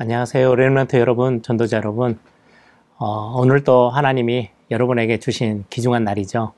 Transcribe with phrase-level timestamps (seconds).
[0.00, 0.54] 안녕하세요.
[0.54, 2.20] Remnant 여러분, 전도자 여러분.
[2.98, 6.52] 어, 오늘 또 하나님이 여러분에게 주신 귀중한 날이죠.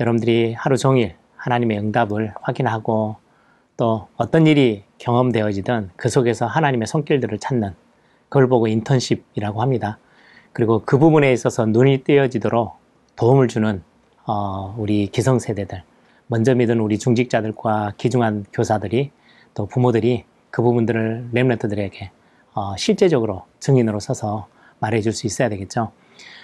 [0.00, 3.14] 여러분들이 하루 종일 하나님의 응답을 확인하고
[3.76, 7.76] 또 어떤 일이 경험되어지든 그 속에서 하나님의 손길들을 찾는
[8.28, 9.98] 그걸 보고 인턴십이라고 합니다.
[10.52, 12.74] 그리고 그 부분에 있어서 눈이 띄어지도록
[13.14, 13.84] 도움을 주는
[14.26, 15.84] 어, 우리 기성세대들,
[16.26, 19.12] 먼저 믿은 우리 중직자들과 귀중한 교사들이
[19.54, 22.10] 또 부모들이 그 부분들을 랩런트들에게
[22.54, 24.48] 어, 실제적으로 증인으로 서서
[24.80, 25.92] 말해줄 수 있어야 되겠죠.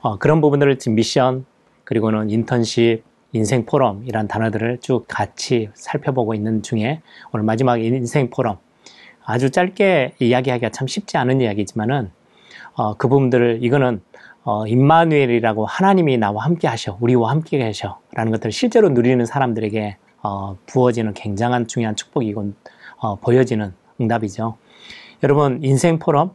[0.00, 1.44] 어, 그런 부분들을 지금 미션
[1.84, 3.02] 그리고는 인턴십,
[3.32, 8.58] 인생 포럼 이란 단어들을 쭉 같이 살펴보고 있는 중에 오늘 마지막 인생 포럼
[9.24, 12.10] 아주 짧게 이야기하기가 참 쉽지 않은 이야기지만은
[12.74, 14.00] 어, 그 부분들을 이거는
[14.44, 20.56] 어, 임마누엘이라고 하나님이 나와 함께 하셔, 우리와 함께 계셔 라는 것들을 실제로 누리는 사람들에게 어,
[20.66, 22.52] 부어지는 굉장한 중요한 축복이고
[22.98, 24.56] 어, 보여지는 응답이죠.
[25.22, 26.32] 여러분 인생 포럼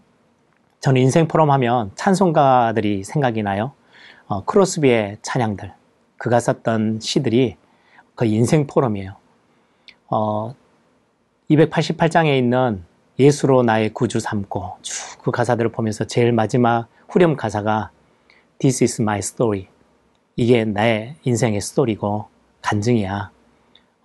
[0.80, 3.72] 저는 인생 포럼 하면 찬송가들이 생각이 나요.
[4.28, 5.74] 어, 크로스비의 찬양들
[6.18, 7.56] 그가 썼던 시들이
[8.16, 9.16] 그 인생 포럼이에요.
[10.10, 10.56] 어,
[11.50, 12.84] 288장에 있는
[13.20, 17.92] 예수로 나의 구주 삼고 쭉 그 가사들을 보면서 제일 마지막 후렴 가사가
[18.60, 19.68] This is my story.
[20.36, 22.26] 이게 나의 인생의 스토리고
[22.62, 23.32] 간증이야.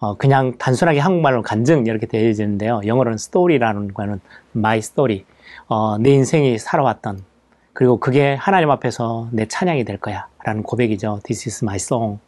[0.01, 2.83] 어, 그냥 단순하게 한국말로 간증 이렇게 되어지는데요.
[2.87, 4.21] 영어로는 story라는 거는
[4.57, 5.25] my story.
[5.67, 7.25] 어, 내 인생이 살아왔던
[7.73, 11.21] 그리고 그게 하나님 앞에서 내 찬양이 될 거야 라는 고백이죠.
[11.25, 12.19] This is my song.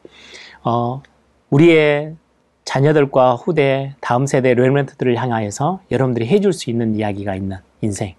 [0.63, 1.03] 어,
[1.51, 2.17] 우리의
[2.65, 8.15] 자녀들과 후대, 다음 세대 렘런트들을 향하여서 여러분들이 해줄 수 있는 이야기가 있는 인생.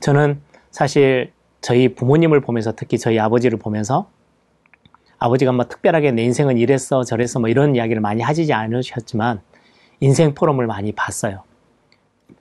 [0.00, 0.40] 저는
[0.70, 4.08] 사실 저희 부모님을 보면서 특히 저희 아버지를 보면서
[5.18, 9.40] 아버지가 뭐 특별하게 내 인생은 이랬어 저랬어 뭐 이런 이야기를 많이 하지 않으셨지만
[10.00, 11.42] 인생 포럼을 많이 봤어요.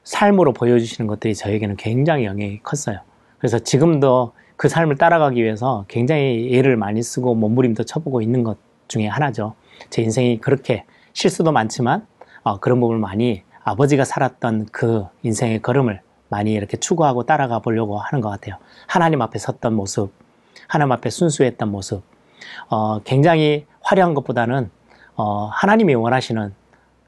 [0.04, 3.00] 삶으로 보여주시는 것들이 저에게는 굉장히 영향이 컸어요.
[3.40, 9.08] 그래서 지금도 그 삶을 따라가기 위해서 굉장히 애를 많이 쓰고 몸부림도 쳐보고 있는 것 중에
[9.08, 9.56] 하나죠.
[9.90, 12.06] 제 인생이 그렇게 실수도 많지만
[12.44, 18.22] 어, 그런 부분을 많이 아버지가 살았던 그 인생의 걸음을 많이 이렇게 추구하고 따라가 보려고 하는
[18.22, 18.56] 것 같아요.
[18.86, 20.12] 하나님 앞에 섰던 모습,
[20.68, 22.04] 하나님 앞에 순수했던 모습,
[22.70, 24.70] 어, 굉장히 화려한 것보다는
[25.16, 26.54] 어, 하나님이 원하시는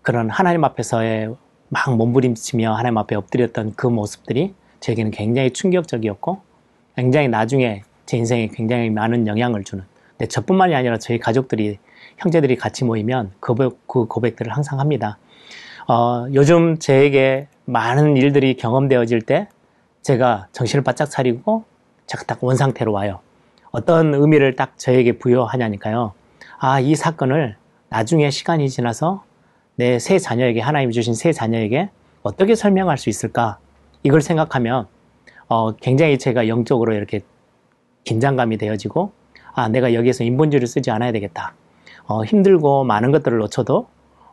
[0.02, 1.36] 그런 하나님 앞에서의
[1.70, 6.42] 막 몸부림치며 하나님 앞에 엎드렸던 그 모습들이 제게는 굉장히 충격적이었고
[6.96, 9.84] 굉장히 나중에 제 인생에 굉장히 많은 영향을 주는
[10.18, 11.78] 근데 저뿐만이 아니라 저희 가족들이
[12.18, 13.54] 형제들이 같이 모이면 그,
[13.88, 15.18] 그 고백들을 항상 합니다.
[15.88, 19.48] 어, 요즘 제게 많은 일들이 경험되어질 때
[20.02, 21.64] 제가 정신을 바짝 차리고
[22.08, 23.20] 제가 딱 원상태로 와요.
[23.72, 26.14] 어떤 의미를 딱 저에게 부여하냐니까요.
[26.58, 27.56] 아, 이 사건을
[27.90, 29.24] 나중에 시간이 지나서
[29.76, 31.90] 내새 자녀에게, 하나님이 주신 새 자녀에게
[32.24, 33.60] 어떻게 설명할 수 있을까?
[34.04, 34.88] 이걸 생각하면,
[35.48, 37.22] 어, 굉장히 제가 영적으로 이렇게
[38.04, 39.12] 긴장감이 되어지고,
[39.54, 41.54] 아, 내가 여기에서 인본주의를 쓰지 않아야 되겠다.
[42.06, 43.88] 어, 힘들고 많은 것들을 놓쳐도,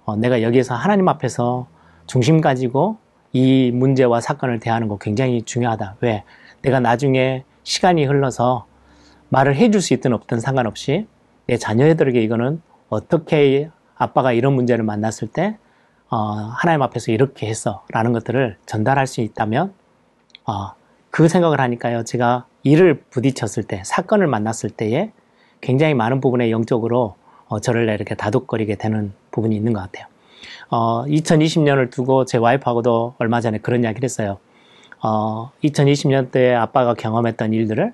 [0.05, 1.67] 어, 내가 여기에서 하나님 앞에서
[2.07, 2.97] 중심 가지고
[3.33, 5.97] 이 문제와 사건을 대하는 거 굉장히 중요하다.
[6.01, 6.25] 왜?
[6.63, 8.67] 내가 나중에 시간이 흘러서
[9.29, 11.07] 말을 해줄 수 있든 없든 상관없이
[11.47, 15.59] 내 자녀들에게 이거는 어떻게 아빠가 이런 문제를 만났을 때
[16.09, 19.73] 어, 하나님 앞에서 이렇게 했어 라는 것들을 전달할 수 있다면
[20.45, 20.73] 어,
[21.11, 22.05] 그 생각을 하니까요.
[22.05, 25.13] 제가 일을 부딪혔을 때 사건을 만났을 때에
[25.61, 27.17] 굉장히 많은 부분에 영적으로
[27.49, 30.07] 어, 저를 이렇게 다독거리게 되는 부분이 있는 것 같아요.
[30.69, 34.39] 어, 2020년을 두고 제 와이프하고도 얼마 전에 그런 이야기를 했어요.
[35.03, 37.93] 어, 2020년 때 아빠가 경험했던 일들을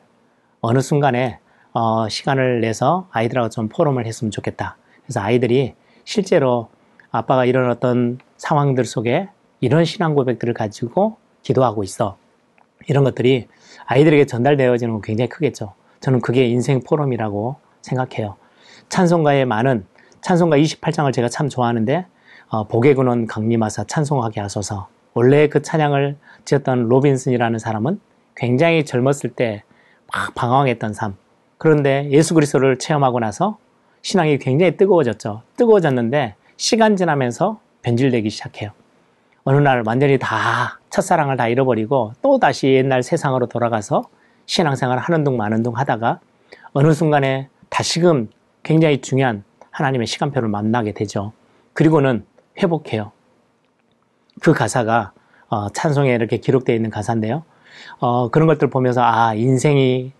[0.64, 1.40] 어느 순간에
[1.72, 4.76] 어, 시간을 내서 아이들하고 좀 포럼을 했으면 좋겠다.
[5.02, 5.74] 그래서 아이들이
[6.04, 6.68] 실제로
[7.10, 9.28] 아빠가 이런 어떤 상황들 속에
[9.60, 12.16] 이런 신앙 고백들을 가지고 기도하고 있어.
[12.86, 13.48] 이런 것들이
[13.86, 15.74] 아이들에게 전달되어지는 건 굉장히 크겠죠.
[15.98, 18.36] 저는 그게 인생 포럼이라고 생각해요.
[18.88, 19.84] 찬송가에 많은
[20.20, 22.06] 찬송가 28장을 제가 참 좋아하는데
[22.50, 24.86] 어, 복의 근원 강림하사 찬송하게 하소서.
[25.14, 28.00] 원래 그 찬양을 지었던 로빈슨이라는 사람은
[28.36, 29.64] 굉장히 젊었을 때
[30.12, 31.16] 막 방황했던 삶.
[31.58, 33.58] 그런데 예수 그리스도를 체험하고 나서
[34.02, 35.42] 신앙이 굉장히 뜨거워졌죠.
[35.56, 38.70] 뜨거워졌는데 시간 지나면서 변질되기 시작해요.
[39.44, 44.04] 어느 날 완전히 다 첫사랑을 다 잃어버리고 또 다시 옛날 세상으로 돌아가서
[44.46, 46.20] 신앙생활 하는 둥 마는 둥 하다가
[46.72, 48.28] 어느 순간에 다시금
[48.62, 51.32] 굉장히 중요한 하나님의 시간표를 만나게 되죠.
[51.72, 52.24] 그리고는
[52.58, 53.12] 회복해요.
[54.40, 55.12] 그 가사가
[55.48, 57.44] 어, 찬송에 이렇게 기록되어 있는 가사인데요.
[57.98, 60.12] 어, 그런 것들 을 보면서 아 인생이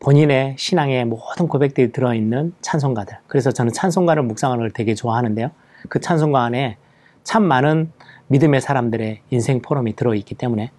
[0.00, 3.16] 본인의 신앙의 모든 고백들이 들어있는 찬송가들.
[3.26, 5.50] 그래서 저는 찬송가를 묵상하는 걸 되게 좋아하는데요.
[5.88, 6.76] 그 찬송가 안에
[7.24, 7.90] 참 많은
[8.28, 10.70] 믿음의 사람들의 인생 포럼이 들어있기 때문에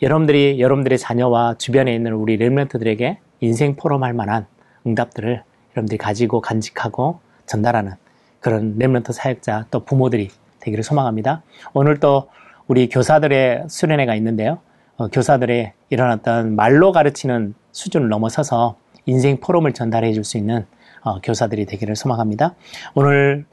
[0.00, 4.46] 여러분들이 여러분들의 자녀와 주변에 있는 우리 렘런트들에게 인생 포럼 할 만한
[4.86, 5.42] 응답들을
[5.72, 7.92] 여러분들이 가지고 간직하고 전달하는
[8.40, 10.30] 그런 렘런트 사역자 또 부모들이
[10.60, 11.42] 되기를 소망합니다.
[11.72, 12.28] 오늘 또
[12.66, 14.58] 우리 교사들의 수련회가 있는데요.
[15.02, 15.72] 어, 교사들의
[16.12, 18.76] 어떤 말로 가르치는 수준을 넘어서서
[19.06, 20.64] 인생 포럼을 전달해 줄 수 있는
[21.02, 22.54] 어, 교사들이 되기를 소망합니다.
[22.94, 23.44] 오늘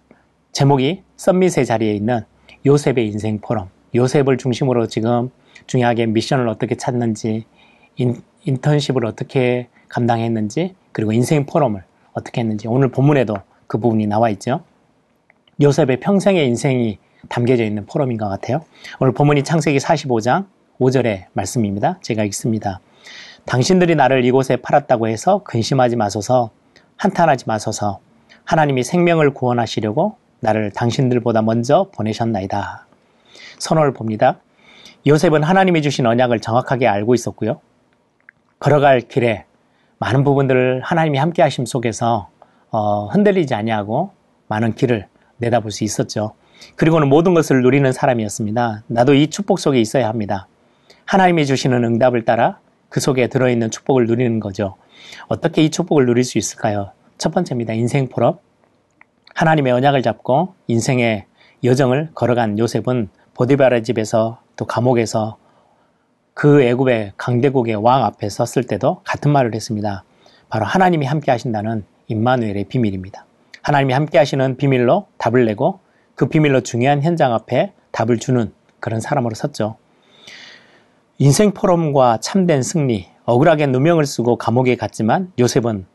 [0.52, 2.22] 제목이 썸밋의 자리에 있는
[2.68, 3.70] 요셉의 인생 포럼.
[3.96, 5.32] 요셉을 중심으로 지금
[5.66, 7.46] 중요하게 미션을 어떻게 찾는지,
[7.96, 13.36] 인, 인턴십을 어떻게 감당했는지, 그리고 인생 포럼을 어떻게 했는지 오늘 본문에도
[13.66, 14.62] 그 부분이 나와 있죠.
[15.60, 18.64] 요셉의 평생의 인생이 담겨져 있는 포럼인 것 같아요.
[19.00, 20.46] 오늘 본문이 창세기 45장
[20.80, 22.00] 5절의 말씀입니다.
[22.02, 22.80] 제가 읽습니다.
[23.46, 26.52] 당신들이 나를 이곳에 팔았다고 해서 근심하지 마소서,
[26.96, 28.00] 한탄하지 마소서,
[28.46, 32.88] 하나님이 생명을 구원하시려고 나를 당신들보다 먼저 보내셨나이다.
[33.60, 34.40] 선언을 봅니다.
[35.06, 37.60] 요셉은 하나님이 주신 언약을 정확하게 알고 있었고요.
[38.60, 39.46] 걸어갈 길에
[39.98, 42.30] 많은 부분들을 하나님이 함께 하심 속에서
[42.72, 44.12] 어, 흔들리지 아니하고
[44.48, 46.34] 많은 길을 내다볼 수 있었죠.
[46.76, 48.84] 그리고는 모든 것을 누리는 사람이었습니다.
[48.88, 50.48] 나도 이 축복 속에 있어야 합니다.
[51.10, 54.76] 하나님이 주시는 응답을 따라 그 속에 들어있는 축복을 누리는 거죠.
[55.28, 56.92] 어떻게 이 축복을 누릴 수 있을까요?
[57.18, 57.74] 첫 번째입니다.
[57.74, 58.38] 인생 포럼.
[59.34, 61.26] 하나님의 언약을 잡고 인생의
[61.64, 65.38] 여정을 걸어간 요셉은 보디바라 집에서 또 감옥에서
[66.36, 70.04] 그 애굽의 강대국의 왕 앞에 섰을 때도 같은 말을 했습니다.
[70.48, 73.26] 바로 하나님이 함께 하신다는 임마누엘의 비밀입니다.
[73.64, 75.80] 하나님이 함께 하시는 비밀로 답을 내고
[76.14, 79.78] 그 비밀로 중요한 현장 앞에 답을 주는 그런 사람으로 섰죠.
[81.22, 85.86] 인생 포럼과 참된 승리, 억울하게 누명을 쓰고 감옥에 갔지만 요셉은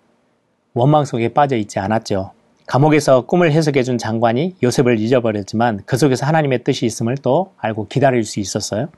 [0.75, 2.32] 원망 속에 빠져 있지 않았죠.
[2.67, 8.38] 감옥에서 꿈을 해석해준 장관이 요셉을 잊어버렸지만 그 속에서 하나님의 뜻이 있음을 또 알고 기다릴 수
[8.38, 8.88] 있었어요.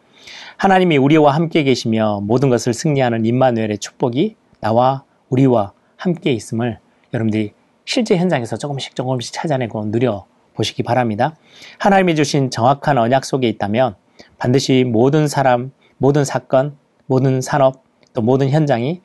[0.56, 6.80] 하나님이 우리와 함께 계시며 모든 것을 승리하는 임마누엘의 축복이 나와 우리와 함께 있음을
[7.14, 7.52] 여러분들이
[7.84, 11.36] 실제 현장에서 조금씩 조금씩 찾아내고 누려 보시기 바랍니다.
[11.78, 13.94] 하나님이 주신 정확한 언약 속에 있다면
[14.38, 16.76] 반드시 모든 사람, 모든 사건,
[17.06, 17.82] 모든 산업,
[18.12, 19.00] 또 모든 현장이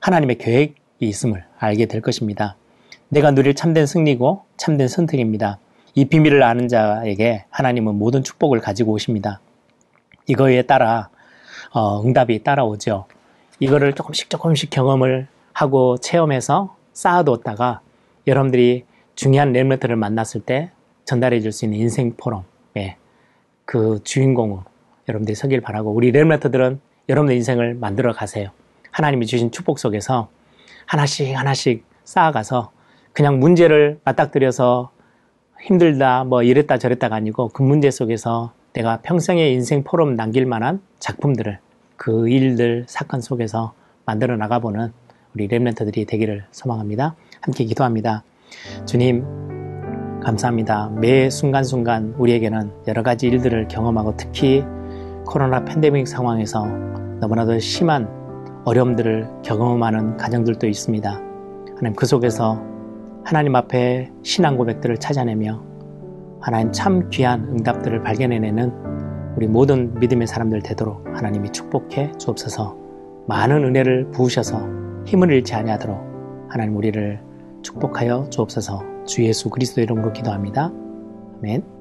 [0.00, 2.56] 하나님의 계획이 있음을 알게 될 것입니다.
[3.08, 5.58] 내가 누릴 참된 승리고 참된 선택입니다.
[5.94, 9.40] 이 비밀을 아는 자에게 하나님은 모든 축복을 가지고 오십니다.
[10.26, 11.08] 이거에 따라
[11.72, 13.06] 어, 응답이 따라오죠.
[13.60, 17.80] 이거를 조금씩 조금씩 경험을 하고 체험해서 쌓아뒀다가
[18.26, 20.70] 여러분들이 중요한 렘런트를 만났을 때
[21.04, 22.96] 전달해 줄 수 있는 인생 포럼의
[23.64, 24.64] 그 주인공으로
[25.08, 28.50] 여러분들이 서길 바라고 우리 렘런트들은 여러분의 인생을 만들어 가세요.
[28.90, 30.28] 하나님이 주신 축복 속에서
[30.86, 32.70] 하나씩 하나씩 쌓아가서
[33.12, 34.90] 그냥 문제를 맞닥뜨려서
[35.62, 41.58] 힘들다 뭐 이랬다 저랬다가 아니고 그 문제 속에서 내가 평생의 인생 포럼 남길 만한 작품들을
[41.96, 43.72] 그 일들 사건 속에서
[44.04, 44.92] 만들어 나가보는
[45.34, 47.14] 우리 렘런트들이 되기를 소망합니다.
[47.40, 48.24] 함께 기도합니다.
[48.84, 49.24] 주님
[50.22, 50.88] 감사합니다.
[50.88, 54.64] 매 순간순간 우리에게는 여러 가지 일들을 경험하고 특히
[55.26, 56.66] 코로나 팬데믹 상황에서
[57.20, 58.08] 너무나도 심한
[58.64, 61.10] 어려움들을 경험하는 가정들도 있습니다.
[61.76, 62.62] 하나님 그 속에서
[63.24, 65.62] 하나님 앞에 신앙 고백들을 찾아내며
[66.40, 68.72] 하나님 참 귀한 응답들을 발견해내는
[69.36, 72.76] 우리 모든 믿음의 사람들 되도록 하나님이 축복해 주옵소서
[73.26, 74.68] 많은 은혜를 부으셔서
[75.06, 77.20] 힘을 잃지 아니하도록 하나님 우리를
[77.62, 80.70] 축복하여 주옵소서 주 예수 그리스도 이름으로 기도합니다.
[81.38, 81.73] 아멘.